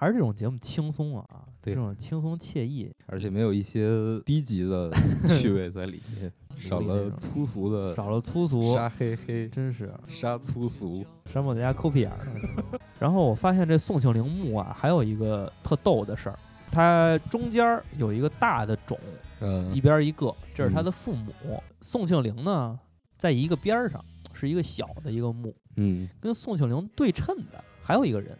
[0.00, 4.90] 还是这种节目轻松啊，对这种轻松惬意，而且没有一些低级的
[5.38, 11.04] 趣味在里面， 少了粗俗的少了粗俗，杀黑黑，真是杀粗俗。
[11.30, 12.26] 山姆在家抠屁眼儿。
[12.98, 16.38] 然后我发现这宋庆龄墓啊，还有一个特逗的事儿，
[16.72, 18.98] 它中间儿有一个大的冢，
[19.40, 21.62] 嗯一边儿一个，这是他嗯的父母。
[21.82, 22.80] 宋庆龄呢，
[23.18, 28.34] 在一个边儿上是一个小的一个墓，嗯，跟宋庆龄对称的还有一个人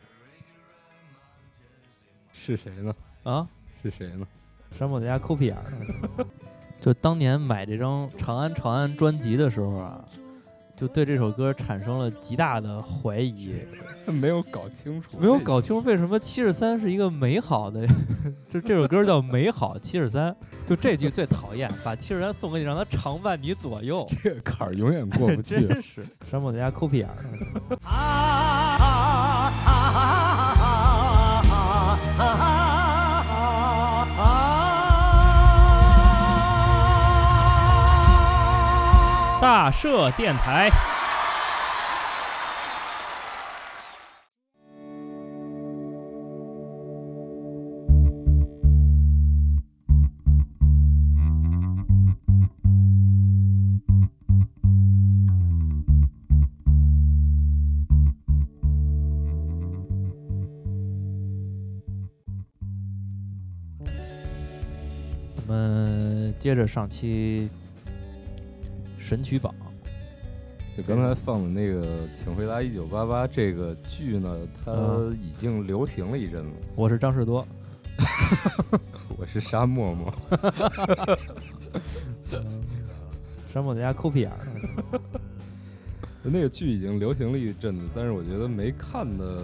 [2.42, 2.94] 是谁呢？
[3.24, 3.46] 啊，
[3.82, 4.26] 是谁呢？
[4.78, 6.24] 山姆在家抠屁眼儿呢。
[6.80, 10.02] 就当年买这张《长安长安》专辑的时候啊，
[10.74, 13.54] 就对这首歌产生了极大的怀疑，
[14.10, 17.86] 没有搞清楚，没有搞清楚为什么七十三是一个美好的，
[18.48, 20.32] 就这首歌叫《美好七十三》，
[20.66, 25.68] 就这句最讨厌，把七十三送给你，让他常伴你左右，这个坎儿永远过不去。
[25.68, 27.26] 真是山姆在家抠屁眼儿
[39.40, 40.70] 大社电台。
[65.34, 67.48] 我们接着上期
[69.10, 69.52] 神曲榜，
[70.76, 76.52] 就刚才放的那个《请回答一九八八》这个剧呢，它嗯已经流行了一阵子。
[76.76, 77.44] 我是张士多，
[79.18, 80.14] 我是沙漠漠，
[83.52, 84.46] 沙漠在家抠屁眼儿。
[86.22, 89.42] 那个剧已经流行了一阵子，但是我觉得没看的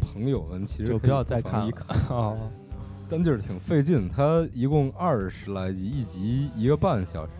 [0.00, 1.62] 朋友们其实就不要再看，
[2.08, 2.36] 啊，
[3.08, 4.08] 但就是挺费劲。
[4.08, 7.32] 它一共二十来集，一集一个半小时，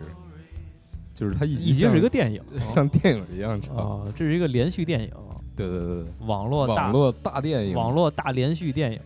[1.19, 2.41] 就是它一一集像是一个电影，
[2.73, 3.75] 像电影一样长。
[3.75, 5.11] 哦，这是一个连续电影，
[5.53, 8.99] 对对对对，网络大网络大电影，网络大连续电影。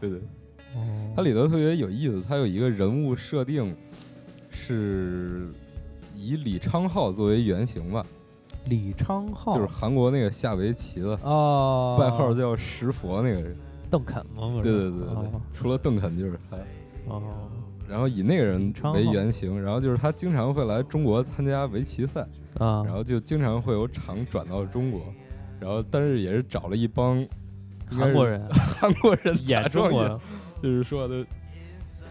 [0.00, 0.20] 对 对，
[0.76, 3.74] 哦它里头特别有意思，它有一个人物设定
[4.48, 5.48] 是
[6.14, 8.06] 以李昌镐作为原型吧，
[8.66, 13.56] 李昌镐就是韩国那个下围棋的，哦，外号叫石佛那个人。
[13.90, 14.60] 邓肯吗？
[14.62, 16.56] 对对对对对哦，除了邓肯就是他。
[17.08, 17.22] 哦，
[17.88, 22.20] 然后以那个人为原型，然后就是他经常会来中国参加围棋赛，
[22.58, 25.02] 啊，然后就经常会有场转到中国，
[25.58, 27.26] 然后但是也是找了一帮
[27.90, 28.40] 韩国人。
[28.78, 30.20] 韩国人假演中国装演，
[30.62, 31.24] 就是说的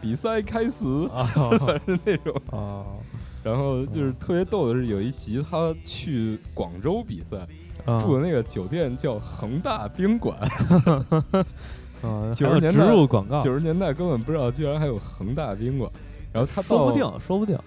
[0.02, 0.84] 比赛开始
[1.14, 1.30] 啊
[2.04, 2.42] 那种。
[2.52, 2.86] 啊
[3.44, 7.38] 然后就是特别逗的是，有一集他去广州比赛，
[7.86, 10.38] 啊住的那个酒店叫恒大宾馆，
[12.02, 15.90] 啊，90还有植年代入广告，九十年代根本不知道居然还有恒大宾馆。
[16.34, 17.58] 然后他说不定，说不定，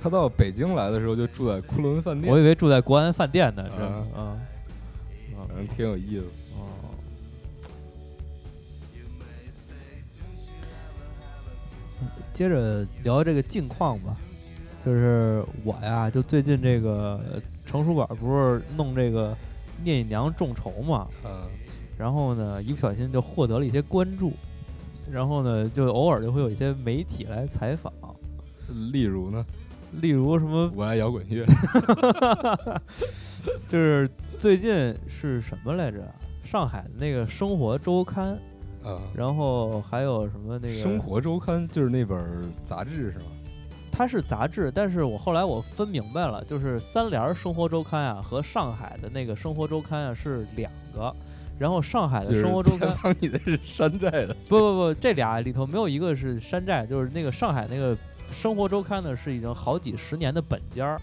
[0.00, 2.32] 他到北京来的时候就住在昆仑饭店。
[2.32, 3.84] 我，以为住在国安饭店呢，啊这
[4.20, 4.36] 啊。
[5.48, 6.24] 反正挺有意思。
[6.56, 6.68] 哦。
[12.32, 14.16] 接着聊这个近况吧，
[14.84, 19.36] 就是我呀，就最近这个呃成熟馆不是弄这个
[19.82, 21.46] 聂隐娘众筹嘛，啊，
[21.98, 24.32] 然后呢，一不小心就获得了一些关注，
[25.10, 27.92] 然后呢，就偶尔就会有一些媒体来采访，
[28.92, 29.44] 例如呢，
[30.00, 31.46] 例如什么，我爱摇滚乐，
[33.68, 35.98] 就是最近是什么来着？
[36.42, 38.38] 上海的那个生活周刊，
[38.82, 42.18] 啊，然后还有什么那个生活周刊就是那本
[42.62, 43.24] 杂志是吗？
[43.90, 51.14] 它是杂志，但是我后来我分明白了，就是三联儿生活周刊啊和上海的那个生活周刊啊是两个，
[51.58, 57.96] 然后上海的生活周刊你的是山寨的，不不不，这俩里头没有一个是山寨，就是那个上海那个
[58.30, 61.00] 生活周刊呢是已经好几十年的本家儿，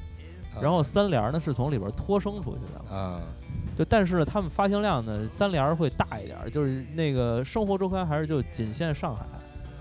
[0.62, 3.22] 然后三联儿呢是从里边儿脱生出去的，啊，
[3.78, 9.24] 就但是呢他们发行量呢三联儿会大一点儿，就是那个生活周刊还是就仅限上海，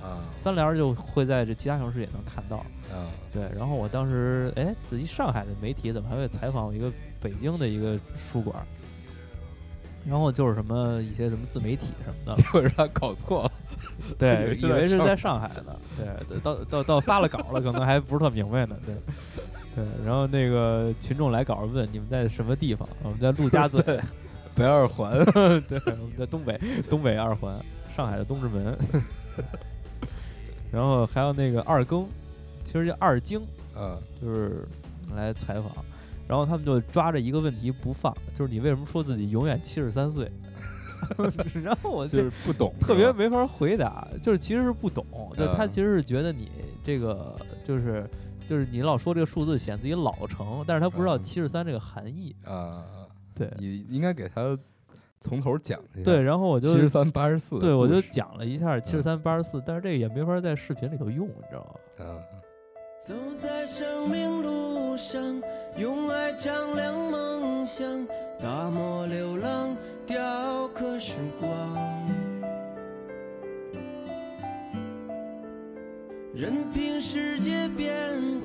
[0.06, 0.18] 啊。
[0.36, 2.58] 三联儿就会在这其他城市也能看到。
[2.90, 6.90] 啊，对，然后我当时哎，自己上海的媒体怎么还会采访我一个
[7.20, 8.62] 北京的一个书馆儿？
[10.06, 13.52] 然后就是什么一些什么自媒体什么的， 结果是他搞错了，
[14.18, 18.94] 对， 以为是在上海呢，对，到到到发了稿了，可能还不是特明白呢，对，
[19.76, 22.88] 对，然后那个群众来稿问你们在什么地方？
[23.02, 23.82] 我们在陆家嘴，
[24.54, 25.12] 北二环，
[25.68, 26.58] 对，我们在东北
[26.88, 27.54] 东北二环，
[27.88, 28.76] 上海的东直门，
[30.72, 32.06] 然后还有那个二更，
[32.64, 33.40] 其实叫二京，
[33.76, 34.66] 啊，就是
[35.14, 35.84] 来采访，
[36.30, 40.30] 然后他们就抓着一个问题不放，就是你为什么说自己永远七十三岁？
[41.64, 45.04] 然后我就就是不懂，特别没法回答，就是其实是不懂，
[45.36, 46.48] 就是他嗯其实是觉得你
[46.84, 47.34] 这个
[47.64, 48.08] 就是
[48.46, 52.36] 就是你老说这个数字显自己老成，但是他不知道嗯七十三这个含义。
[52.44, 52.84] 啊，
[53.34, 54.56] 对你应该给他
[55.20, 56.04] 从头讲一下。
[56.04, 62.04] 对，，然后我就七十三八十四，对我就讲了一下七十三八十四，但是这个也没法在视频里头用，你知道吗？
[62.06, 62.06] 啊，
[63.00, 65.42] 走在生命路上，
[65.78, 68.06] 用爱丈量梦想，
[68.38, 69.74] 大漠流浪，
[70.06, 71.48] 雕刻时光。
[76.34, 77.90] 任凭世界变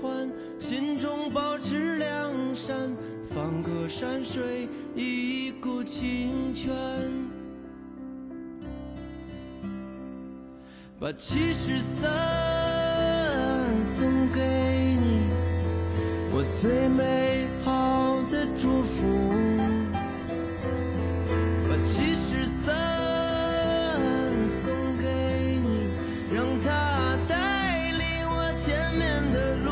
[0.01, 2.95] 幻，心中保持良善，
[3.29, 6.73] 放歌山水，一股清泉。
[10.97, 12.64] 把七十三
[13.85, 15.29] 送给你，
[16.31, 19.05] 我最美好的祝福。
[21.69, 22.65] 把七十三
[24.49, 25.05] 送给
[25.61, 25.87] 你，
[26.33, 29.69] 让它带领我前面的路。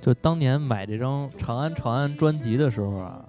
[0.00, 3.24] 就当年买这张《长安长安》专辑的时候啊，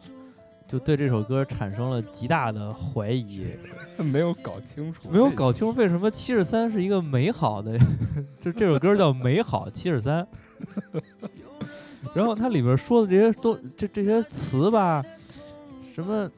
[0.76, 3.46] 就对这首歌产生了极大的怀疑，
[4.04, 7.80] 没有搞清楚，没有搞清楚为什么七十三是一个美好的，
[8.42, 10.22] 就这首歌叫《美好七十三》，
[12.14, 15.02] 然后它里边说的这些都这这些词吧，
[15.82, 16.30] 什么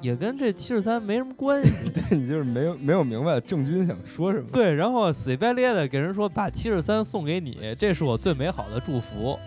[0.00, 1.70] 也跟这七十三没什么关系。
[1.94, 4.46] 对你就是没有没有明白郑钧想说什么。
[4.52, 9.38] 对，然后死白咧的给人说把七十三送给你，这是我最美好的祝福。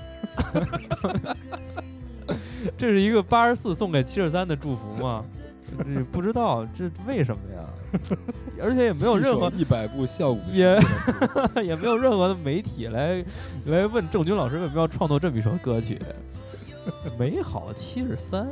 [2.78, 5.24] 这是一个八十四送给七十三的祝福吗？
[5.78, 7.64] 这不知道这为什么呀？
[8.62, 10.80] 而且也没有任何一百部效果也
[11.64, 13.24] 也没有任何的媒体来
[13.66, 16.00] 来问郑钧老师为什么要创作这么一首歌曲。
[17.20, 18.48] 美好七十三，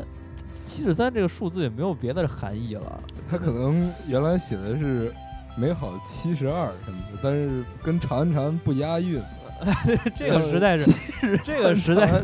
[0.64, 3.02] 七十三这个数字也没有别的含义了。
[3.30, 5.12] 他可能原来写的是
[5.56, 9.20] 美好七十二什么的，但是跟长安长安不押韵。
[10.16, 10.92] 这个实在是，
[11.44, 12.22] 这个实在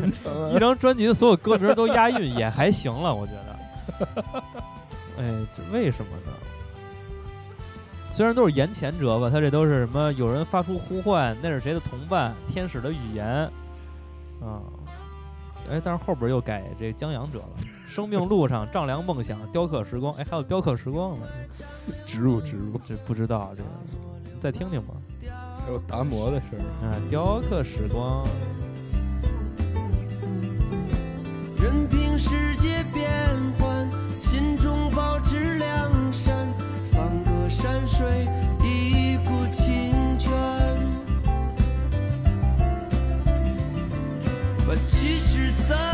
[0.54, 4.44] 一张专辑的所有歌名都押韵也还行了，我觉得。
[5.18, 6.32] 哎，这为什么呢？
[8.10, 10.12] 虽然都是言前者吧，他这都是什么？
[10.12, 12.32] 有人发出呼唤，那是谁的同伴？
[12.46, 13.26] 天使的语言，
[14.40, 14.62] 啊、
[15.68, 17.48] 哎，但是后边又改这江洋者了。
[17.84, 20.12] 生命路上丈量梦想，雕刻时光。
[20.14, 21.26] 哎，还有雕刻时光呢，
[22.06, 23.68] 植入植入，这不知道这个，
[24.40, 24.94] 再听听吧。
[25.64, 26.60] 还有达摩的事儿。
[26.86, 28.26] 啊，雕刻时光。
[31.58, 33.10] 任凭世界变
[33.58, 33.88] 幻，
[34.20, 36.46] 心中保持良善，
[36.92, 38.28] 放歌山水，
[38.62, 40.30] 一股清泉。
[44.66, 45.93] 把七十三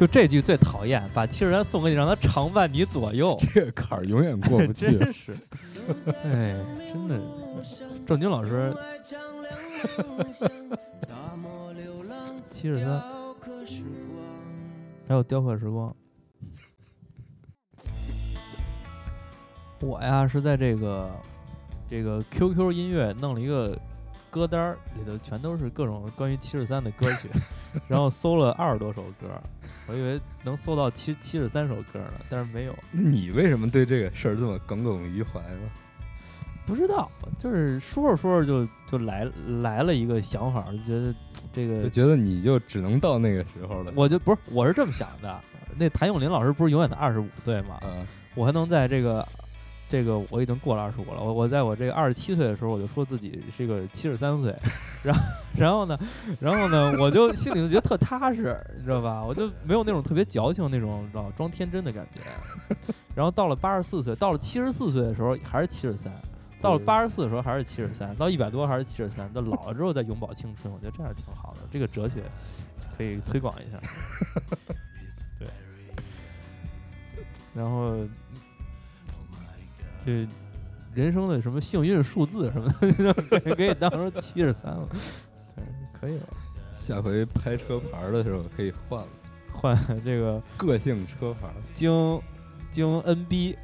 [0.00, 3.36] 就这句最讨厌，把七十三送给你，让他常伴你左右。
[3.52, 4.86] 这个坎儿永远过不去。
[4.98, 5.36] 真是，
[6.24, 6.56] 哎，
[6.90, 7.20] 真的，
[8.06, 8.74] 郑钧老师
[12.48, 13.02] 七十三，
[15.06, 15.94] 还有雕刻时光。
[19.80, 21.10] 我呀是在这个
[21.86, 23.78] 这个 QQ 音乐弄了一个
[24.30, 27.28] 歌单儿，里头全都是各种关于七十三的歌曲，
[27.86, 29.28] 然后搜了二十多首歌，
[29.90, 32.78] 我以为能搜到七七十三首歌呢，但是没有。
[32.92, 35.68] 那你为什么对这个事儿这么耿耿于怀呢？
[36.64, 39.28] 不知道，就是说着说着就就来
[39.62, 41.12] 来了一个想法，就觉得
[41.52, 43.92] 这个，就觉得你就只能到那个时候了。
[43.96, 45.40] 我就不是我是这么想的。
[45.76, 47.80] 那谭咏麟老师不是永远的二十五岁吗？
[47.82, 48.06] 嗯，
[48.36, 49.26] 我还能在这个
[49.90, 54.54] 这个我已经过了二十五了，我我在我这个二十七岁的时候，我就说自己是一个七十三岁，
[55.02, 55.22] 然后
[55.58, 55.98] 然后呢，
[56.38, 59.24] 然后呢，我就心里就觉得特踏实，你知道吧？
[59.24, 62.20] 我就没有那种特别矫情那种，你知道装天真的感觉。
[63.16, 66.12] 然后到了八十四岁，到了七十四岁的时候还是七十三。
[66.62, 71.60] 到了对八十四的时候还是七十三，到一百多还是七十三，到老了之后再永葆青春，我觉得这样挺好的。
[71.72, 72.22] 这个哲学
[72.96, 73.80] 可以推广一下。
[75.40, 75.48] 对，
[77.54, 77.96] 然后
[80.04, 80.26] 这
[80.94, 83.14] 人生的什么幸运数字什么的，
[83.54, 84.88] 可以当成七十三了。
[85.54, 86.26] 对，可以了，
[86.72, 89.06] 下回拍车牌儿的时候可以换了，
[89.52, 92.20] 换这个个性车牌儿京
[92.70, 93.56] 京 NB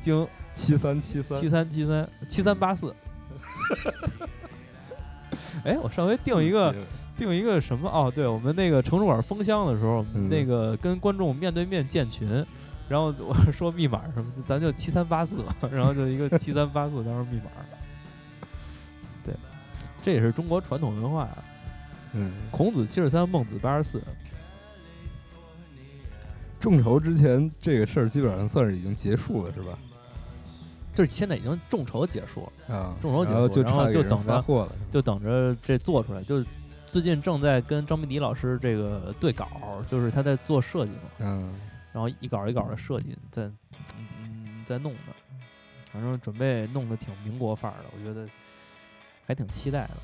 [0.00, 2.94] 京七三七三七三七三七三八四。
[5.64, 6.74] 哎，我上回定一个
[7.16, 7.88] 定一个什么？
[7.88, 12.44] 哦，对，我们那个城市馆封箱的时候，嗯那个跟观众面对面建群，
[12.88, 17.50] 然后我说密码什么，就咱就七三八四吧，然后就一个七三八四当成密码。
[19.24, 19.34] 对，
[20.02, 21.28] 这也是中国传统文化。
[22.12, 24.02] 嗯，孔子七十三，孟子八十四。
[26.58, 29.78] 众筹之前这个事儿基本上算是已经结束了，是吧？
[30.94, 36.22] 就是现在已经众筹结束了，啊，众筹结束然后差就等着发货了，就等着这做出来。
[36.22, 36.46] 就是
[36.88, 39.46] 最近正在跟张明迪老师这个对稿，
[39.86, 41.00] 就是他在做设计嘛。
[41.18, 41.52] 嗯，
[41.96, 45.16] 然后一稿一稿的设计，在嗯嗯在弄的，
[45.90, 48.28] 反正准备弄得挺民国范儿的，我觉得
[49.26, 49.94] 还挺期待的。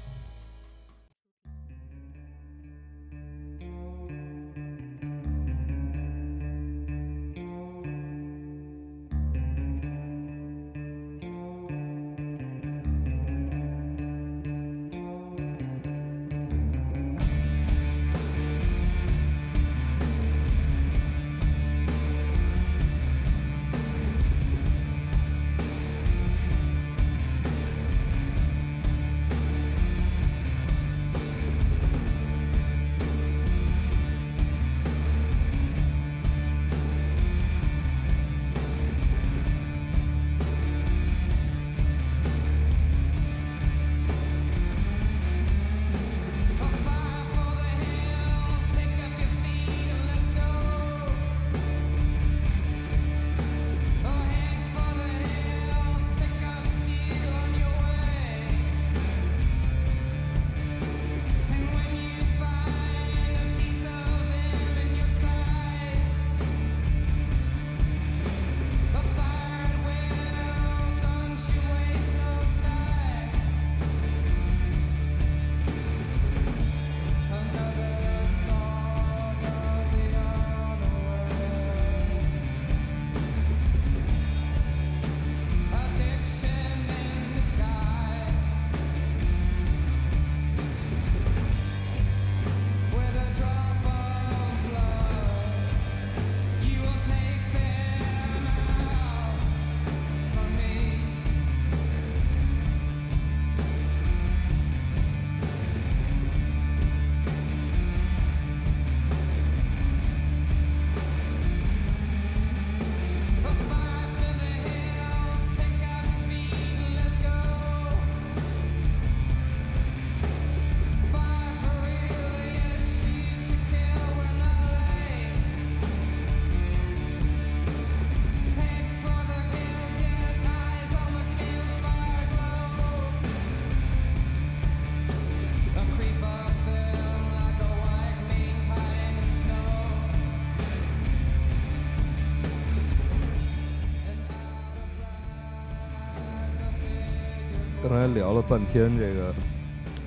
[147.83, 149.35] 刚才聊了半天这个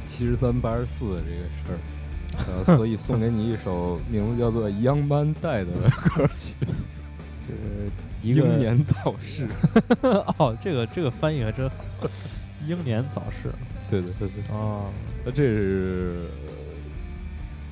[0.05, 1.77] 七十三八十四的这个事儿，
[2.48, 6.53] 呃， 所以送给你一首名字叫做《Young Man Dead》的歌曲，
[7.46, 7.91] 这个
[8.24, 9.48] 英年早逝。
[10.38, 11.75] 哦，这个这个翻译还真好，
[12.65, 13.51] 英年早逝。
[13.89, 14.89] 对对对对，哦，
[15.25, 16.15] 那这是
[16.48, 16.53] 呃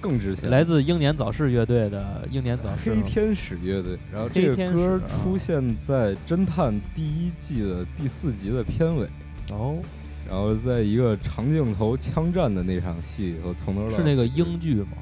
[0.02, 2.94] 更值钱，来自英年早逝乐队的英年早逝。
[2.94, 3.98] 黑天使乐队。
[4.12, 9.08] 然后这个歌啊出现在《侦探》第一季的第四集的片尾，
[9.50, 9.82] 哦，
[10.28, 14.98] 然后在一个长镜头枪战的那场戏里头，从头到是那个英剧吗？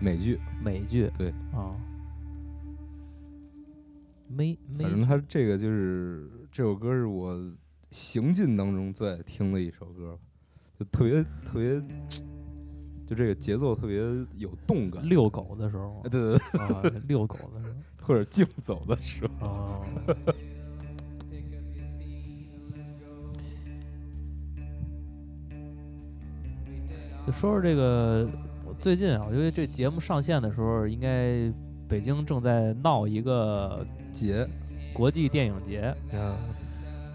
[0.00, 1.10] 美剧，美剧。
[1.16, 1.30] 对。
[1.52, 1.74] 啊，
[4.28, 7.34] 美美反正他这个就是这首歌是我
[7.90, 10.18] 行进当中最爱听的一首歌吧，
[10.78, 11.80] 就特别特别，
[13.06, 13.98] 就这个节奏特别
[14.36, 15.02] 有动感。
[15.08, 17.74] 遛狗的时候哎对对对，啊，遛狗的时候。
[18.08, 19.84] 或者竞走的时候，
[27.28, 28.26] 就说说这个，
[28.80, 31.52] 最近啊，我觉得这节目上线的时候，应该
[31.86, 34.48] 北京正在闹一个节
[34.94, 36.40] 国际电影节，啊，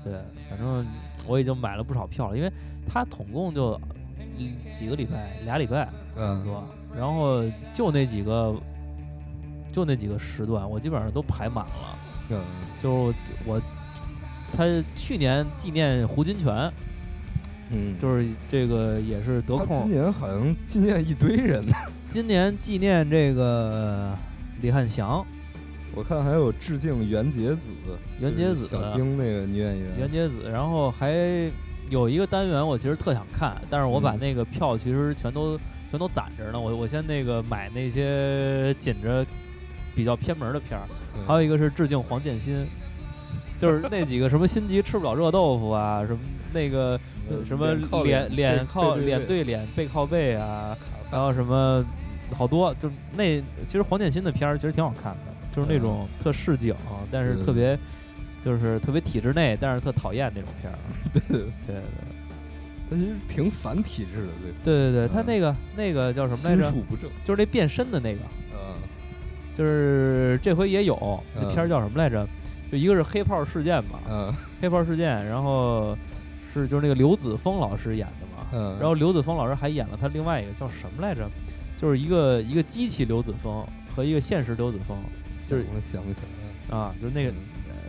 [0.04, 0.14] 对，
[0.48, 0.86] 反正
[1.26, 2.54] 我已经买了不少票了，因为
[2.88, 3.74] 它总共就
[4.38, 6.64] 嗯几个礼拜，俩礼拜嗯多，
[6.96, 7.44] 然后
[7.74, 8.56] 就那几个，
[9.72, 11.98] 就那几个时段，我基本上都排满了。
[12.30, 12.40] 嗯，
[12.84, 13.18] 就是
[13.48, 13.60] 我，
[14.56, 14.64] 他
[14.96, 16.70] 去年纪念胡金铨，
[17.74, 19.82] 嗯，就是这个也是得空。
[19.82, 19.90] 今。
[19.92, 21.74] 年好像纪念一堆人呢，
[22.08, 24.16] 今年纪念这个
[24.62, 25.26] 李汉祥，
[25.96, 27.60] 我看还有致敬袁洁子，
[28.20, 31.14] 袁洁子就是小晶那个女演员，袁洁子，然后还
[31.90, 34.20] 有一个单元我其实特想看，但是我把嗯。
[34.20, 35.60] 那个票其实全都
[35.92, 36.60] 全都攒着呢。
[36.60, 39.26] 我我先那个买那些紧着
[39.96, 41.26] 比较偏门的片儿，嗯。
[41.28, 42.66] 还有一个是致敬黄建新，
[43.60, 46.20] 就是那几个什么心急吃不了热豆腐啊， 什么
[46.54, 49.44] 那个呃什么脸脸靠脸对。
[49.44, 50.78] 脸背靠背啊，
[51.12, 51.84] 然后什么
[52.36, 56.76] 好多，就那其实黄建新的片儿其实挺好看的，就是那种特市井，
[57.12, 57.78] 但是特别
[58.42, 60.78] 就是特别体制内，但是特讨厌那种片儿。
[61.14, 61.82] 对对，对对。
[62.90, 65.26] 他其实挺反体制的，对，对对对，他嗯。
[65.26, 66.70] 那个那个叫什么来着？
[66.70, 68.20] 心术不正，就是那变身的那个，
[68.54, 68.76] 嗯，
[69.56, 70.98] 就是这回也有
[71.36, 71.54] 那嗯。
[71.54, 72.28] 片儿叫什么来着？
[72.74, 75.96] 就一个是黑炮事件嘛，嗯黑炮事件，然后
[76.52, 81.30] 是就是那个刘子峰老师演的嘛，嗯，然后刘子峰老师还演了他另外一个叫什么来着？
[81.78, 83.64] 就是一个一个机器刘子峰
[83.96, 84.98] 和一个现实刘子峰
[85.36, 86.20] 想不想不起
[86.70, 87.34] 来了，啊，就是那个、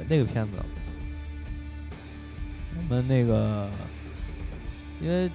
[0.07, 0.53] 那个片子。
[2.77, 3.71] 我们那个，
[5.01, 5.31] 因为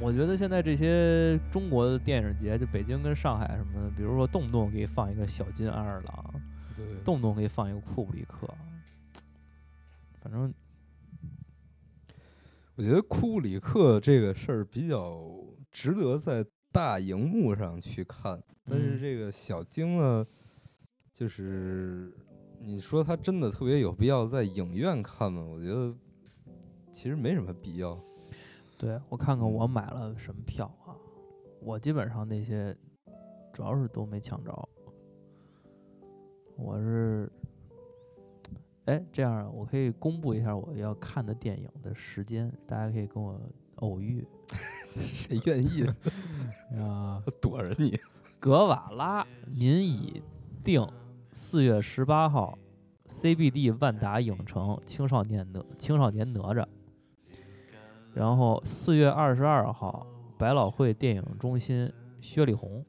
[0.00, 6.34] 我觉得现在这些中国的电影节，就北京跟上海什么的，比如说动不动给你放一个小金安二郎，
[6.84, 8.48] 对，动不动可以放一个库布里克，
[10.20, 10.52] 反正
[12.76, 15.30] 我觉得库布里克这个事儿比较
[15.70, 20.26] 值得在大荧幕上去看，但是嗯这个小晶呢，
[21.12, 22.12] 就是
[22.60, 25.42] 你说他真的特别有必要在影院看吗？
[25.42, 25.94] 我觉得
[26.90, 27.98] 其实没什么必要。
[28.76, 30.96] 对我看看我买了什么票啊，
[31.60, 32.76] 我基本上那些
[33.52, 34.68] 主要是都没抢着。
[36.56, 37.30] 我是，
[38.86, 43.40] 哎，这样啊我可以公布一下我要看的电影的时间，大家可以跟我
[43.76, 44.26] 偶遇
[44.88, 45.84] 谁愿意
[46.78, 47.22] 啊。
[47.40, 47.98] 躲着你？
[48.38, 50.22] 格瓦拉，您已
[50.62, 50.86] 定
[51.32, 52.58] 四月十八号
[53.06, 56.66] CBD 万达影城青少年哪青少年哪吒，
[58.12, 60.06] 然后四月二十二号
[60.38, 61.90] 百老汇电影中心
[62.20, 62.84] 薛里红，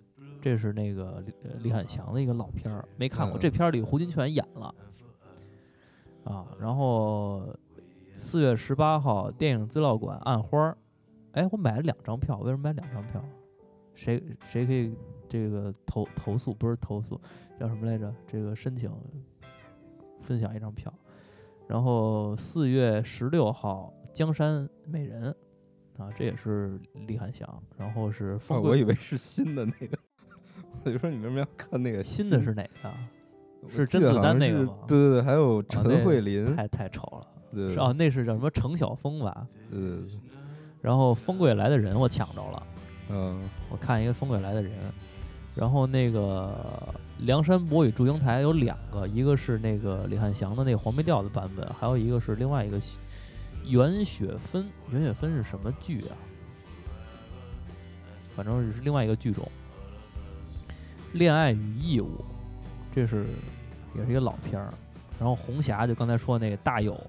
[0.45, 3.35] 这是那个李呃李翰祥的一个老片儿，没看过。
[3.35, 4.75] 嗯这片儿里胡金铨演了
[6.23, 6.45] 啊。
[6.59, 7.51] 然后
[8.15, 10.77] 四月十八号电影资料馆暗花儿，
[11.31, 13.25] 哎，我买了两张票，为什么买两张票？
[13.95, 14.95] 谁谁可以
[15.27, 17.19] 这个投投诉不是投诉，
[17.59, 18.13] 叫什么来着？
[18.27, 18.91] 这个申请
[20.21, 20.93] 分享一张票。
[21.67, 25.35] 然后四月十六号江山美人
[25.97, 27.63] 啊，这也是李翰祥。
[27.75, 29.97] 然后是哦风，贵、我以为是新的那个，
[30.85, 32.95] 我就说你为什么要看那个新的是哪个啊？
[33.67, 37.27] 是甄子丹那个吗对对对，还有陈慧琳，太太丑了。
[37.51, 39.47] 对是哦，那是叫什么程晓峰吧？
[39.71, 40.19] 对对对，
[40.81, 42.63] 然后《风归来的人》我抢着了，
[43.09, 44.71] 嗯我看一个《风归来的人》，
[45.59, 46.53] 然后那个
[47.25, 52.79] 《梁山伯与祝英台》有两个，一个是那个李翰祥的那个黄梅调的版本，还有一个是另外一个
[53.65, 54.67] 袁雪芬。
[54.91, 56.13] 袁雪芬是什么剧啊？
[58.35, 59.43] 反正是另外一个剧种，
[61.15, 62.07] 《恋爱与义务》，
[62.93, 63.25] 这是
[63.97, 64.73] 也是一个老片儿。
[65.17, 66.99] 然后红霞就刚才说那个大有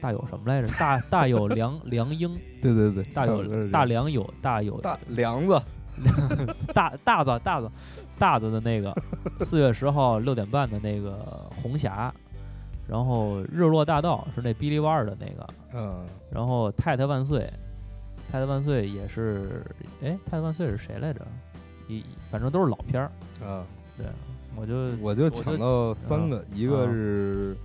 [0.00, 0.68] 大有什么来着？
[0.78, 2.30] 大 大有梁梁英，
[2.62, 5.60] 对对对，大有大梁有大有大梁 子，
[6.72, 7.70] 大大子大子
[8.16, 8.94] 大子的那个，
[9.40, 11.18] 四月十号六点半的那个
[11.60, 12.14] 红霞，
[12.88, 17.52] 然后日落大道是那哔哩哇儿的那个，嗯，然后太太万岁，
[18.30, 19.66] 太太万岁也是，
[20.04, 21.26] 哎，太太万岁是谁来着？
[21.88, 23.10] 一反正都是老片儿，
[23.46, 23.64] 啊，
[23.96, 24.06] 对，
[24.56, 27.56] 我就我就抢到三个，一个是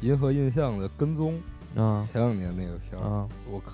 [0.00, 1.38] 银河印象的跟踪，
[1.76, 3.72] 啊前两年那个片儿，啊我看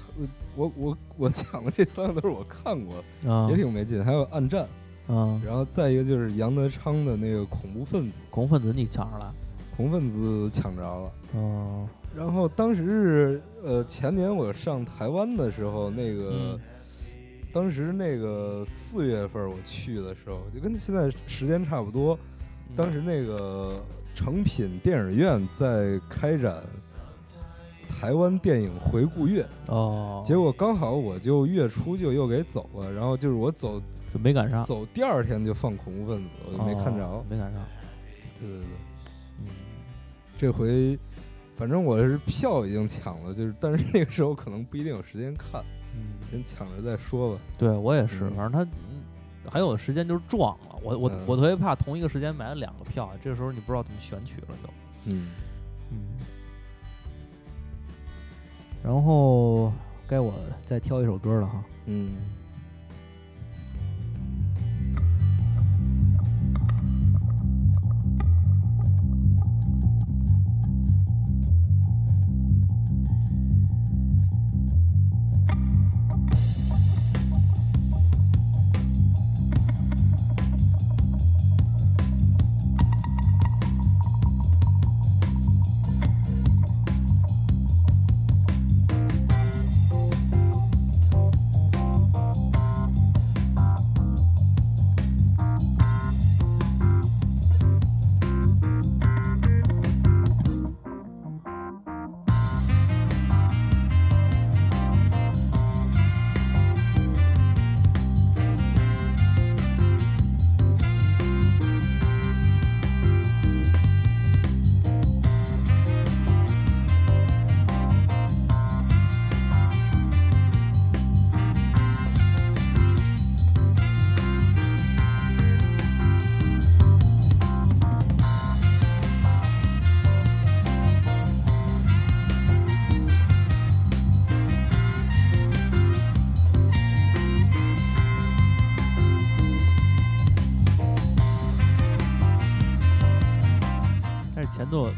[0.54, 2.96] 我我我抢的这三个都是我看过，
[3.30, 4.04] 啊，也挺没劲。
[4.04, 4.66] 还有暗战，
[5.06, 9.34] 啊，然后再一个就是杨德昌的那个恐怖分子，恐怖分子你抢着了，
[9.76, 11.12] 恐怖分子抢着了。
[11.40, 16.58] 啊然后当时是呃前年我上台湾的时候，那个、嗯
[17.56, 22.14] 当时那个四月份我去的时候，就跟现在时间差不多。
[22.68, 23.80] 嗯当时那个
[24.14, 26.62] 成品电影院在开展
[27.88, 33.80] 台湾电影回顾月，哦，结果刚好我就月初就又给走了，然后就是我走
[34.12, 37.02] 就没赶上，走第二天就放恐怖分子，我就没看着。
[37.02, 37.62] 哦没赶上，
[38.38, 38.66] 对对对，
[39.40, 39.46] 嗯。
[40.36, 40.98] 这回
[41.54, 45.64] 反正我是票已经抢了，就是但是那个时候可能不一定有时间看，
[45.96, 47.40] 嗯，先抢着再说吧。
[47.56, 49.02] 对我也是，嗯反正他，嗯
[49.50, 50.76] 还有时间就是撞了。
[50.82, 54.70] 我我嗯我特别怕同一个时间买了两个票，这个时候你不知道怎么选取了就。
[55.04, 55.30] 嗯，
[55.90, 55.98] 嗯，
[58.82, 59.72] 然后
[60.06, 61.64] 该我再挑一首歌了哈。
[61.86, 62.16] 嗯，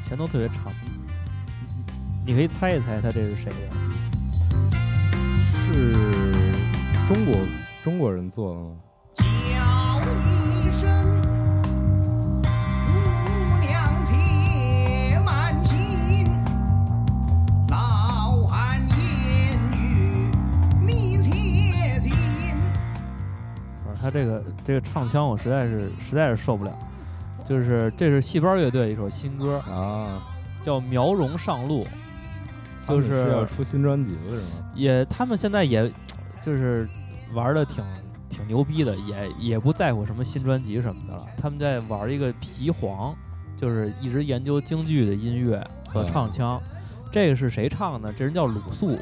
[0.08, 0.72] 前奏前奏特别长，
[2.24, 3.56] 你你可以猜一猜他这是谁的？
[5.66, 5.94] 是
[7.06, 7.34] 中国
[7.82, 8.70] 中国人做的吗？
[9.14, 9.24] 叫
[10.22, 10.88] 一声，
[12.86, 12.92] 姑
[13.60, 16.30] 娘且慢行，
[17.70, 20.30] 老汉言语
[20.80, 22.14] 你且听。
[23.84, 26.72] 不是他这个这个唱腔，我实在是实在是受不了。
[27.48, 30.22] 就是这是戏班乐队一首新歌，啊，
[30.60, 31.86] 叫《苗荣上路》，
[32.86, 34.68] 就是要出新专辑了是吗？
[34.74, 35.90] 也他们现在也
[36.42, 36.86] 就是
[37.32, 37.82] 玩的挺
[38.28, 41.26] 挺牛逼的，也也不在乎什么新专辑什么的了。
[41.40, 43.16] 他们在玩一个皮黄，
[43.56, 46.60] 就是一直研究京剧的音乐和唱腔。
[47.10, 48.12] 这个是谁唱的？
[48.12, 48.98] 这人叫鲁肃，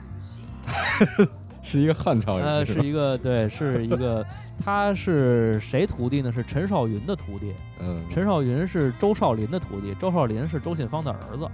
[1.66, 4.24] 是一个汉朝人，呃，是是一个对，是一个，
[4.64, 6.32] 他是谁徒弟呢？
[6.32, 7.52] 是陈少云的徒弟。
[7.80, 11.50] 嗯，陈少云是周少林的徒弟，周少林是周信芳的儿子，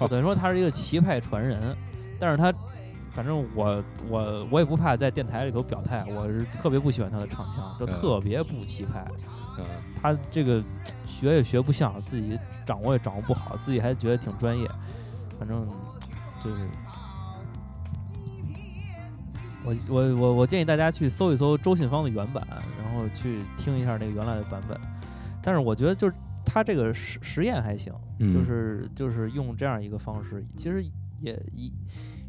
[0.08, 1.76] 等于说他是一个棋派传人。
[2.18, 2.50] 但是他，
[3.12, 9.04] 反正我我我也不怕在电台里头表态，我是特别不喜欢他的唱腔，就嗯特别不棋派。
[9.58, 9.64] 嗯
[10.00, 10.62] 他这个
[11.04, 14.66] 学也学不像，自己掌握也掌握不好，自己还觉得挺专业。
[15.38, 15.68] 反正
[16.42, 16.56] 就是，
[19.64, 22.46] 我我我我建议大家去搜一搜周信芳的原版，
[22.82, 24.78] 然后去听一下那个原来的版本。
[25.42, 30.82] 但是我觉得就是他这个实实验还行，嗯就是就是用这样一个方式，其实
[31.20, 31.70] 也也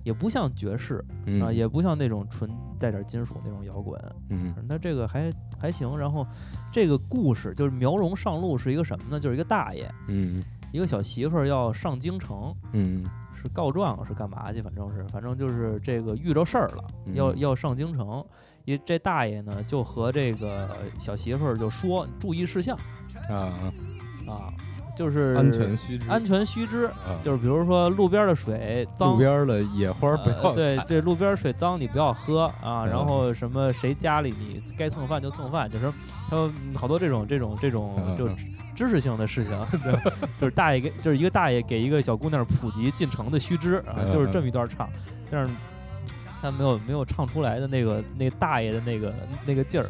[0.03, 5.97] 也不像爵士嗯啊，也不像那种纯带点金属那种摇滚，嗯他这个还还行。
[5.97, 6.25] 然后
[6.71, 9.19] 这个故事就是苗荣上路是一个什么呢？
[9.19, 13.03] 就是一个大爷，嗯一个小媳妇儿要上京城，嗯
[13.43, 14.61] 是告状是干嘛去？
[14.61, 18.23] 反正是反正就是这个遇着事儿了，嗯要要上京城。
[18.65, 22.77] 一这大爷呢就和这个小媳妇儿就说注意事项
[23.29, 23.51] 啊，
[24.25, 24.53] 啊，
[24.95, 29.17] 就是安全须知，安全须知，啊就是比如说路边的水脏路。
[29.17, 35.91] 边的野花不要呃对，采这路边水脏你不要喝啊，嗯然后什么谁家里你该蹭饭就蹭饭，就是
[36.29, 38.29] 还有嗯好多这种这种这种就
[38.75, 39.51] 知识性的事情，
[39.83, 39.93] 对
[40.39, 44.89] 就是大爷给就是一个大爷给一个小姑娘普及进城的须知啊，嗯就是这么一段唱，
[45.29, 45.49] 但是
[46.41, 49.13] 他没有没有唱出来的那个那大爷的那个
[49.45, 49.87] 那个劲儿，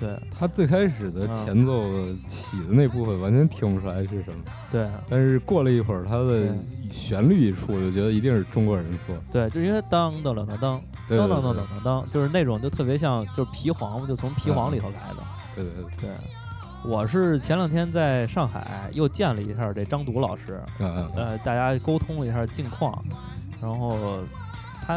[0.00, 0.18] 对。
[0.36, 1.84] 他最开始的嗯前奏
[2.26, 4.88] 起的那部分完全听不出来是什么，对。
[5.08, 9.14] 但是过了一会儿，他的嗯旋律一出，我就觉得一定是中国人做。
[9.14, 9.22] 的。
[9.30, 10.34] 对，就因为当当。
[10.34, 15.22] 当当当当当当当当当，就是那种就特别像就是皮黄，就从皮黄里头来的。
[15.56, 16.14] 对对对，对，
[16.82, 23.04] 我是前两天在上海又见了一下这张笃老师，呃，大家沟通了一下近况，
[23.60, 24.20] 然后
[24.82, 24.94] 他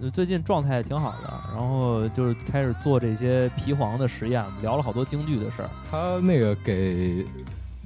[0.00, 5.70] 呃最近状态也挺好的，然后就是开始做这些皮黄的实验，聊了好多京剧的事儿。
[5.90, 7.26] 他那个给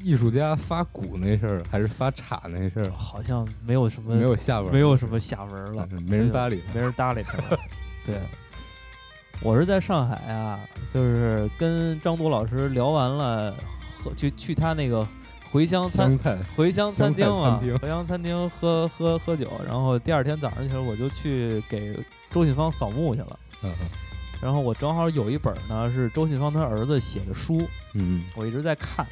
[0.02, 6.74] 艺术家发鼓那事儿，还是发镲那事儿，好像没有什么没有下文，没有什么下文了，嗯没人搭理他。
[6.74, 7.58] 没人搭理他了。
[8.04, 8.20] 对，
[9.42, 10.60] 我是在上海啊，
[10.92, 13.54] 就是跟张铎老师聊完了，
[14.02, 15.06] 喝去去他那个
[15.50, 16.16] 回乡餐，
[16.56, 21.96] 回乡餐厅湘菜餐厅回乡餐厅喝喝喝酒，然后第二天早上起来我就去给
[22.30, 23.38] 周信芳扫墓去了。
[23.62, 23.72] 嗯
[24.38, 29.06] 然后我正好有一本呢是周信芳他儿子写的书，嗯我一直在看，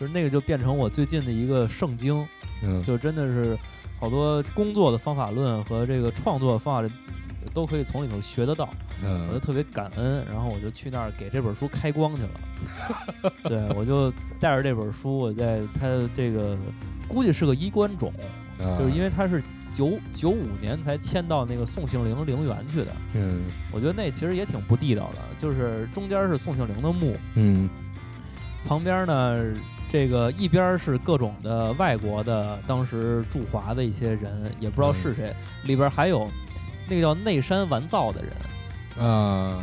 [0.00, 2.26] 就是那个就变成我最近的一个圣经，
[2.60, 3.56] 嗯，就真的是
[4.00, 6.92] 好多工作的方法论和这个创作方法论
[7.54, 8.68] 都可以从里头学得到，
[9.00, 13.32] 我就嗯特别感恩，然后我就去那儿给这本书开光去了。
[13.48, 16.58] 对，我就带着这本书，我在它的这个
[17.06, 18.12] 估计是个衣冠冢，
[18.58, 18.76] 啊。
[18.76, 23.44] 就是因为它是九九五年才迁到那个宋庆龄陵园去的，嗯。
[23.72, 27.70] 我觉得那其实也挺不地道的，就是中间是宋庆龄的墓，嗯。
[28.66, 29.54] 旁边呢。
[29.86, 36.28] 这个一边是各种的外国的当时驻华的一些人，也不知道是谁，里边还有
[36.88, 39.62] 那个叫内山完造的人，啊，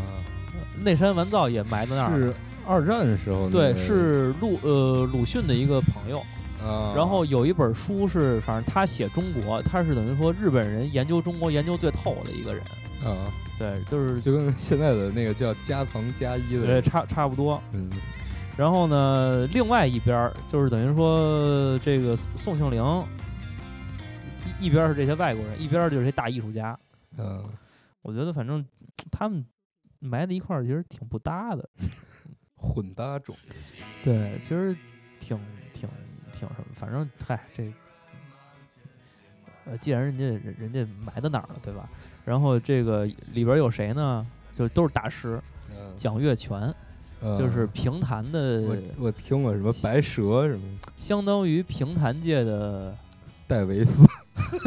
[0.80, 2.18] 内山完造也埋在那儿。
[2.18, 2.34] 是
[2.66, 6.20] 二战的时候那对，个是鲁呃鲁迅的一个朋友，
[6.64, 12.64] 啊，然后有一本书是，反正他写中国，他是等于说日本人研究中国研究最透的一个人，
[13.04, 13.18] 啊，
[13.58, 17.62] 对，就是就跟现在的那个叫加藤加一的对人，差差不多。
[17.74, 17.90] 嗯
[18.58, 22.84] 然后呢，另外一边儿就是等于说这个宋庆龄，
[24.60, 26.78] 一一边儿是这些外国人，一边儿就是这大艺术家。
[27.18, 27.44] 嗯
[28.02, 28.66] 我觉得反正
[29.12, 29.46] 他们
[30.00, 31.70] 埋在一块儿，其实挺不搭的。
[32.56, 33.36] 混搭种，
[34.04, 34.76] 对，其实
[35.20, 35.40] 挺
[35.74, 35.90] 挺
[36.32, 37.74] 挺什么，反正嗨，这
[39.66, 41.90] 呃，既然人家人人家埋在哪儿了，对吧？
[42.26, 44.26] 然后这个里边有谁呢？
[44.54, 46.72] 就都是大师，嗯蒋月泉
[47.22, 52.96] 嗯就是评弹的，我我听过什么白蛇什么相当于评弹界的，
[53.52, 54.08] 戴维斯，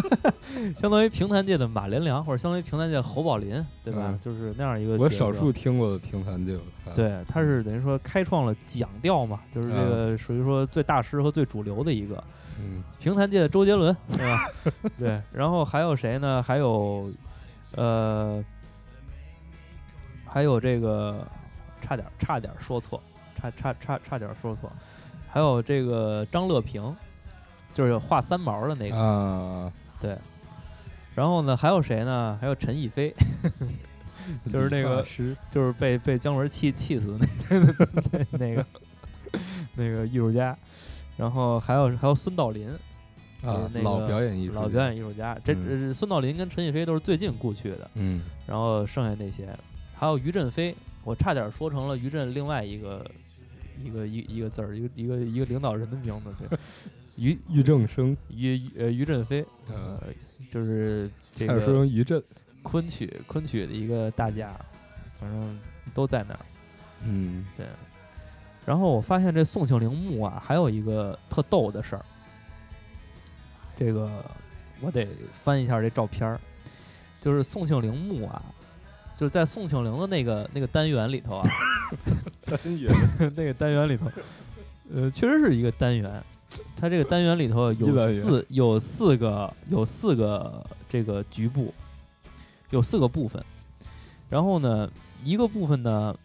[0.76, 4.02] 相当于评弹界的马连良，或者相当于评弹界的侯宝林，对吧？
[4.08, 12.22] 嗯就是那样一个我少数听过的评弹就有他，对，他是等于说开创了讲调嘛，就是这个属于说最大师和最主流的一个。
[12.60, 14.48] 嗯评弹界的周杰伦，对吧？
[14.96, 16.40] 对，然后还有谁呢？
[16.42, 17.10] 还有，
[17.74, 18.42] 呃，
[20.24, 21.26] 还有这个，
[21.82, 23.02] 差点差点说错，
[23.34, 24.70] 差差差差点说错，
[25.28, 26.94] 还有这个张乐平，
[27.74, 29.72] 就是画三毛的那个。
[30.00, 30.16] 对，
[31.14, 32.38] 然后呢，还有谁呢？
[32.40, 33.14] 还有陈逸飞，
[34.48, 35.04] 就是那个
[35.50, 38.66] 就是被被姜文气气死那那 那个
[39.74, 40.56] 那个艺术家。
[41.16, 42.68] 然后还有还有孙道临，
[43.42, 45.54] 啊那，个老表演艺术家，老表演艺术家，这、
[45.92, 48.22] 孙道临跟陈逸飞都是最近故去的，嗯。
[48.46, 49.48] 然后剩下那些。
[49.94, 53.08] 还有于振飞，我差点说成了于震另外一个
[53.80, 56.58] 一个一一个字儿，一个一个一个领导人的名字，对，
[57.16, 60.08] 于于正生，于呃于振飞，呃呃，
[60.50, 62.22] 就是这还是说个成于震，
[62.62, 64.52] 昆曲昆曲的一个大家，
[65.18, 65.60] 反正
[65.92, 66.40] 都在那儿。
[67.06, 67.66] 嗯对，
[68.66, 72.04] 然后我发现这宋庆龄墓啊，还有一个特逗的事儿，
[73.76, 74.24] 这个
[74.80, 76.40] 我得翻一下这照片儿，
[77.20, 78.42] 就是宋庆龄墓啊，
[79.16, 81.48] 就是在宋庆龄的那个那个单元里头啊，
[82.44, 82.92] 单元
[83.36, 84.10] 那个单元里头，
[84.92, 86.24] 呃，确实是一个单元。
[86.76, 91.72] 它这个单元里头有四有四个有四个这个局部，
[92.70, 93.42] 有四个部分。
[94.28, 94.90] 然后呢，
[95.22, 96.16] 一个部分呢，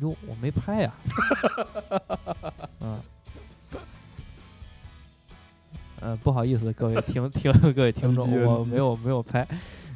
[0.00, 0.94] 哟，我没拍呀、
[2.80, 3.00] 嗯，
[6.00, 9.46] 呃，不好意思，各位听听各位听众我没有没有拍。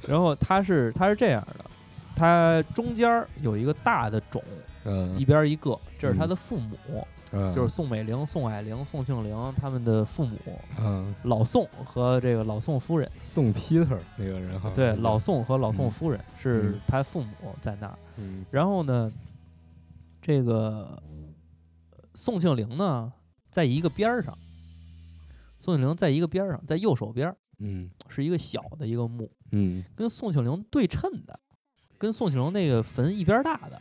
[0.07, 1.65] 然后它是它是这样的，
[2.15, 4.43] 它中间有一个大的种，
[4.85, 5.19] 嗯。
[5.19, 7.05] 一边一个，这是他嗯的父母，嗯
[7.55, 10.39] 就是宋美龄、宋霭龄、宋庆龄他们的父母，
[10.79, 11.15] 嗯。
[11.25, 13.11] 老宋和这个老宋夫人。
[13.17, 15.91] 宋 Peter 那个人哈，对，老宋和老宋嗯。
[15.91, 16.81] 夫人是嗯。
[16.87, 17.99] 他父母在那儿。
[18.17, 18.45] 嗯。
[18.51, 19.13] 然后呢，
[20.23, 21.03] 这个
[22.15, 23.13] 宋庆龄呢，
[23.51, 24.37] 在一个边儿上，
[25.59, 27.91] 宋庆龄在一个边儿上，在右手边儿嗯。
[28.09, 29.85] 是一个小的一个墓，嗯。
[29.97, 31.41] 跟宋庆龄对称的，
[31.99, 33.81] 跟宋庆龄那个坟一边大的，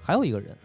[0.00, 0.56] 还有一个人，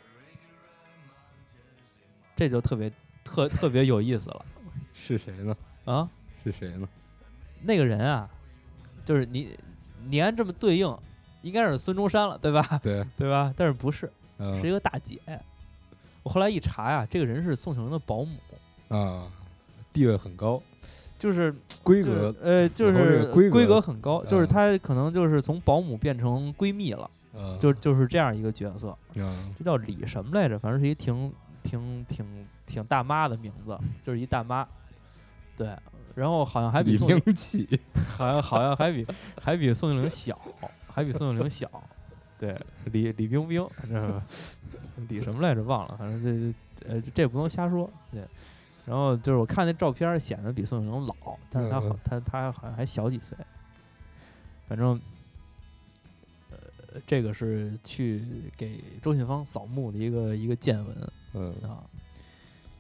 [2.38, 2.90] 这就特别
[3.24, 4.46] 特特别有意思了
[4.94, 5.58] 是谁呢？
[5.84, 6.10] 啊！
[6.44, 6.88] 是谁呢？
[7.64, 8.30] 那个人啊，
[9.04, 9.50] 就是你
[10.08, 10.98] 你按这么对应，
[11.42, 12.64] 应该是孙中山了，对吧？
[12.84, 13.54] 对，对吧？
[13.58, 15.20] 但是不是，嗯是一个大姐。
[16.24, 18.38] 我后来一查呀、这个人是宋庆龄的保姆，
[18.90, 19.28] 啊，
[19.92, 20.62] 地位很高，
[21.18, 28.90] 就是 规就是格呃，就后这是个规规格格很高，就是嗯她可能就是从保姆变成闺蜜了，啊就就是这样一个角色。
[28.90, 30.60] 啊这叫李什么来着？
[30.60, 31.32] 反正是一挺
[31.68, 34.68] 挺挺挺大妈的名字，就是一大妈。
[35.56, 35.76] 对，
[36.16, 37.68] 然后好像还比李宋明启
[38.16, 39.06] 好像好像还比
[39.42, 40.40] 还比宋庆龄小，
[40.88, 41.70] 还比宋庆龄小。
[42.38, 44.22] 对，李李冰冰，反正
[45.10, 47.90] 李什么来着忘了，反正这呃这不能瞎说。
[48.12, 48.24] 对，
[48.86, 53.36] 然后就是我看那照片儿显得比宋庆龄老，但是他好嗯他他好像还小几岁。
[54.68, 55.02] 反正
[56.52, 56.58] 呃
[57.08, 58.24] 这个是去
[58.56, 60.96] 给周信芳扫墓的一个一个见闻
[61.38, 61.84] 嗯，啊。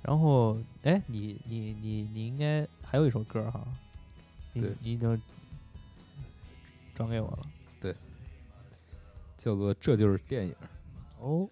[0.04, 3.68] 然后，哎，你你你你应该还有一首歌哈，
[4.54, 5.22] 你对你已经
[6.94, 7.40] 转给我了
[7.82, 7.94] 对
[9.36, 10.56] 叫做这就是电影。
[11.20, 11.50] 哦。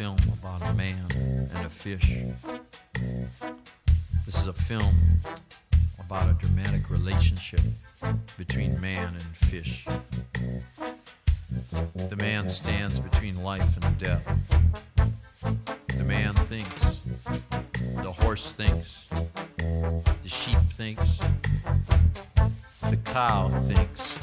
[0.00, 1.06] Film about a man
[1.54, 2.14] and a fish.
[4.24, 4.94] This is a film
[5.98, 7.60] about a dramatic relationship
[8.38, 9.86] between man and fish.
[12.08, 14.24] The man stands between life and death.
[15.98, 17.02] The man thinks.
[17.96, 19.06] The horse thinks.
[19.58, 21.20] The sheep thinks.
[22.88, 24.14] The cow thinks.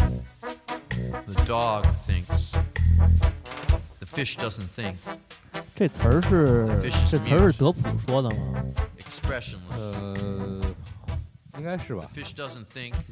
[1.28, 2.52] The dog thinks.
[4.00, 4.98] The fish doesn't think.
[5.78, 6.66] 这词儿是
[7.08, 8.38] 这词儿是德普说的吗？
[9.78, 10.60] 呃，
[11.56, 12.04] 应该是吧。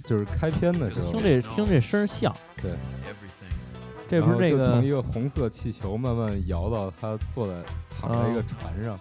[0.03, 1.11] 就是开篇的时候。
[1.11, 3.53] 听，这听这声儿像，everything.
[4.09, 7.53] 这不是那个从一个个红色气球慢慢摇到他坐在
[7.87, 8.99] 躺在一个啊船上，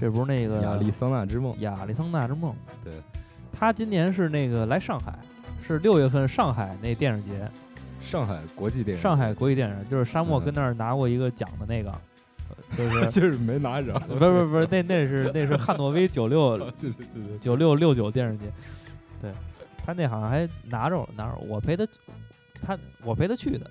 [0.00, 1.54] 这不是那个亚利桑那之梦。
[1.60, 2.56] 亚利桑那之梦。
[2.82, 2.94] 对，
[3.52, 5.18] 他今年是那个来上海，
[5.62, 7.46] 是六月份上海那电影节，
[8.00, 10.44] 上海国际电影，上海国际电影就是沙漠嗯。
[10.46, 12.00] 跟那儿拿过一个奖的那个，呃
[12.76, 13.92] 就是 就是没拿着。
[14.00, 18.46] 不是不是不是那那是那是汉诺威九六 对对对对，九六六九电视机，
[19.20, 19.32] 对
[19.84, 21.86] 他那好像还拿着了拿着，我陪他
[22.60, 23.70] 他我陪他去的，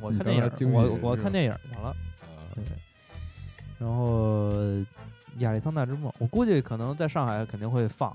[0.00, 1.88] 我看电影我我看电影去了。
[1.88, 1.94] 啊
[2.54, 2.64] 对，
[3.78, 4.50] 然后
[5.38, 8.14] 亚利桑那之梦，我估计可能在上海肯定会放，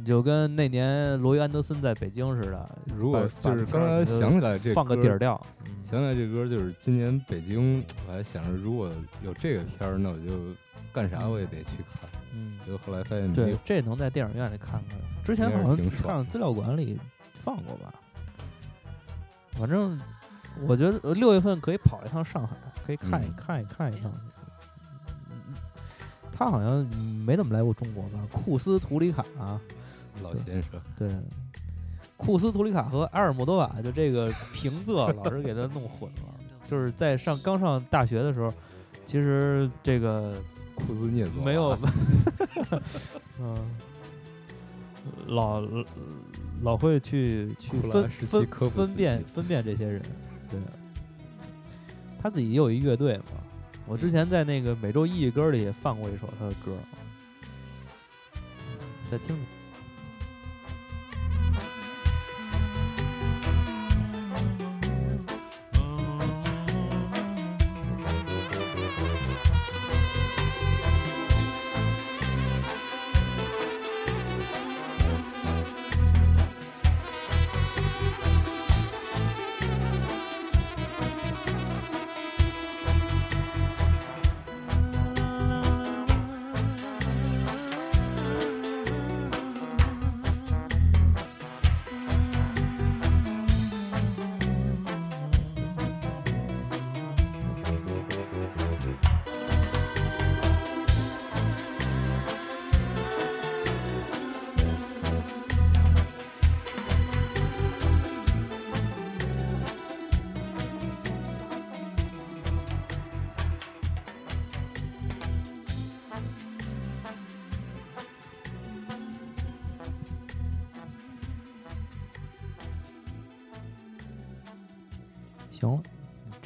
[0.00, 8.90] 你就跟那年罗伊安德森在北京似的，如果就是刚才想起来这放个底儿调，嗯想起来这歌就是今年北京，我还想着如果
[9.22, 10.38] 有这个片儿，那我就
[10.90, 12.08] 干啥我也得去看。
[12.32, 16.98] 嗯，结果后来发现对这能在电影院里看看，之前好像看资料馆里
[17.44, 17.92] 放过吧，
[19.50, 20.00] 反正
[20.66, 24.10] 我觉得呃六月份可以跑一趟上海，可以看一嗯看一看一趟。
[24.14, 24.30] 嗯
[26.32, 26.86] 他好像
[27.26, 28.18] 没怎么来过中国吧？
[28.32, 29.22] 库斯图里卡、
[30.22, 31.08] 老先生，对，
[32.16, 36.34] 库斯图里卡和埃尔莫多瓦就这个平仄老是给他弄混了。
[36.66, 38.52] 就是在上刚上大学的时候，
[39.04, 40.34] 其实这个
[40.74, 41.76] 库兹涅佐没有，
[43.40, 43.56] 嗯，
[45.26, 45.60] 老
[46.62, 50.00] 老会去去分分分辨分辨这些人，
[50.48, 50.60] 对。
[52.22, 53.24] 他自己也有一乐队嘛，
[53.86, 56.76] 我之前在那个每周一歌里也放过一首他的歌，
[59.08, 59.59] 再听听。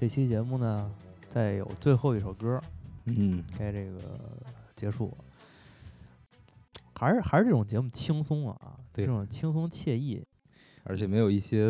[0.04, 0.94] 这期节目呢，
[1.30, 2.60] 再有最后一首歌，
[3.06, 3.98] 嗯，该这个
[4.76, 5.24] 结束了。
[6.94, 10.22] 还是还是这种节目轻松啊，对这种轻松惬意，
[10.82, 11.66] 而且没有一些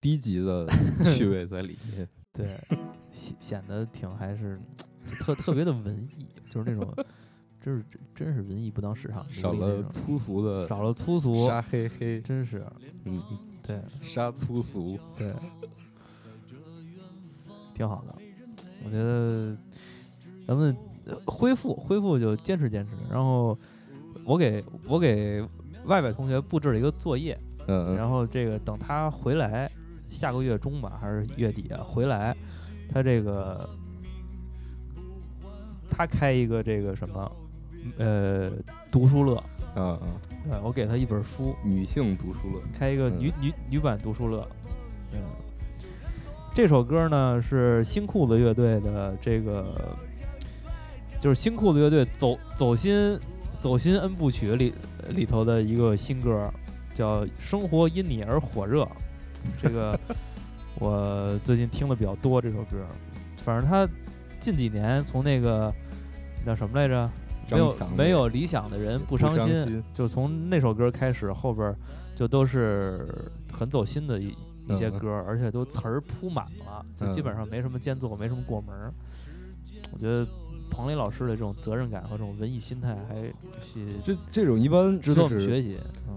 [0.00, 0.66] 低级的
[1.14, 2.08] 趣味在里面。
[2.32, 2.58] 对，
[3.12, 4.58] 显显得挺还是
[5.20, 6.90] 特特别的文艺，就是那种，
[7.60, 7.84] 真是
[8.14, 12.66] 真是文艺不当市场，少了粗俗的少了粗俗，沙黑黑，真是
[13.04, 13.22] 嗯，
[13.62, 15.34] 对杀粗俗，对，
[17.76, 18.14] 挺好的。
[18.84, 19.54] 我觉得
[20.46, 20.74] 咱们
[21.04, 23.56] 呃恢复恢复就坚持坚持，然后
[24.24, 25.42] 我给我给
[25.84, 29.70] 外外同学布置了一个作业，嗯然后这个等他回来，
[30.08, 32.34] 下个月中吧，还是月底啊回来，
[32.88, 33.68] 他这个
[35.90, 37.32] 他开一个这个什么
[37.98, 38.50] 呃
[38.90, 39.42] 读书乐，
[39.74, 44.48] 嗯嗯，对我给他一本书，女性读书乐，开一个女、嗯女女版读书乐。
[45.12, 45.20] 嗯，
[46.56, 49.94] 这首歌呢是新裤子乐队的这个，
[51.20, 53.20] 就是新裤子乐队走走心
[53.60, 54.72] 走心 N 部曲里
[55.10, 56.50] 里头的一个新歌，
[56.94, 58.84] 叫《生活因你而火热》。
[59.60, 60.00] 这个
[60.80, 62.86] 我最近听的比较多，这首歌，
[63.36, 63.86] 反正他
[64.40, 65.70] 近几年从那个
[66.46, 67.10] 叫什么来着？
[67.50, 71.76] 没有没有理想的人不伤伤心，就从那首歌开始，后边
[72.14, 73.06] 就都是
[73.52, 74.34] 很走心的一
[74.68, 78.92] 一些嗯歌儿，而且都词儿铺满了，就基嗯本上没什么间奏，没什么过门儿。
[79.92, 80.26] 我觉得
[80.70, 83.22] 彭磊老师的这种责任感和这种文艺心态，还
[83.60, 85.78] 是这这种一般值得我们学习。
[86.08, 86.16] 嗯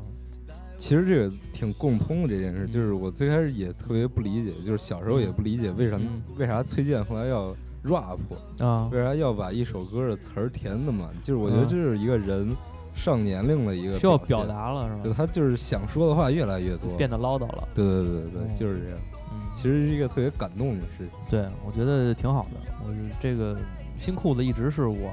[0.77, 8.17] 其实这个挺共通的这件事，嗯就是我最开始也特别不理解，就是小时候也不理解为啥、嗯为啥崔健后来要 rap，
[8.59, 11.05] 啊，为啥要把一首歌的词儿填那么？
[11.21, 12.55] 就是我觉得嗯这是一个人
[12.99, 15.15] 上年龄的一个需要表达了是就吧？
[15.17, 16.91] 他就是想说的话越来越多。
[16.97, 17.67] 变得唠叨了。
[17.73, 18.99] 对对对对就是这样。
[19.31, 21.09] 嗯，其实是一个特别感动的事情。
[21.29, 22.59] 对，我觉得挺好的。
[22.83, 23.57] 我这个
[23.97, 25.11] 新裤子一直是我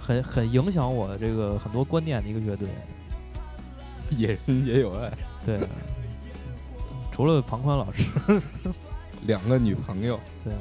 [0.00, 2.68] 很很影响我这个很多观念的一个乐队。
[4.16, 5.12] 野人也有爱，
[5.44, 5.60] 对，
[7.12, 8.06] 除了庞宽老师，
[9.26, 10.54] 两个女朋友，对，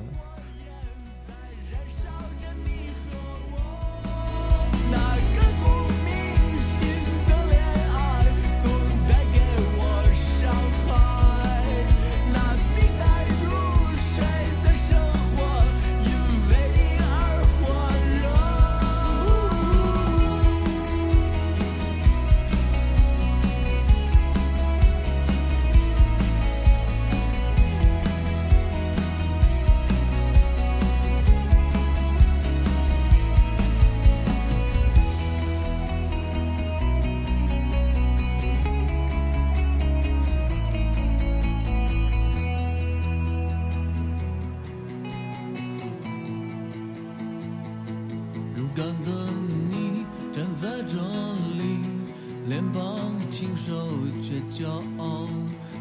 [54.58, 54.66] 骄
[54.98, 55.28] 傲，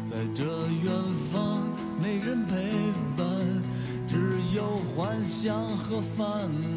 [0.07, 0.93] 在这远
[1.31, 1.67] 方
[1.99, 2.53] 没人陪
[3.17, 3.25] 伴，
[4.07, 4.15] 只
[4.55, 6.47] 有幻想和烦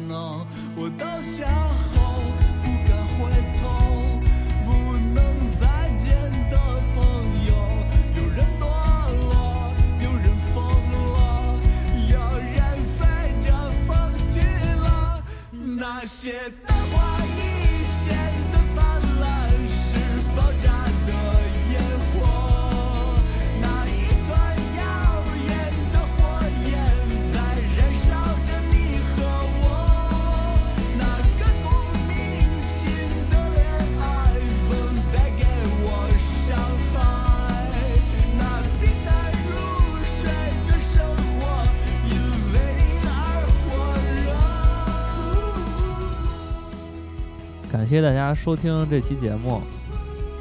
[47.81, 49.59] 感谢大家收听这期节目，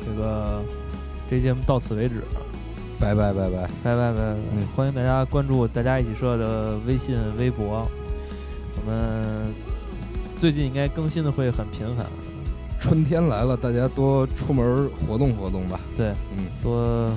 [0.05, 0.63] 这个
[1.27, 2.23] 这节目到此为止，
[3.01, 3.63] 拜拜拜拜。
[3.83, 7.91] 拜拜拜拜，嗯欢迎大家关注大家一起社的微信、微博，
[8.77, 9.55] 我们
[10.39, 12.05] 最近应该更新的会很频繁，
[12.79, 15.81] 春天来了，大家多出门活动活动吧。
[15.97, 17.11] 对，嗯，多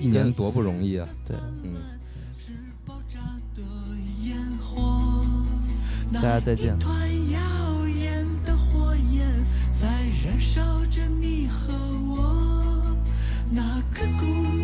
[0.00, 1.06] 一年多不容易啊。
[1.28, 1.74] 对，嗯，
[6.14, 6.74] 大家再见
[10.54, 11.74] 照着你和
[12.06, 12.96] 我
[13.50, 13.60] 那
[13.92, 14.63] 个姑娘。